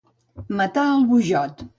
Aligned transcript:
Matar 0.61 0.85
el 0.93 1.05
Bujot. 1.11 1.63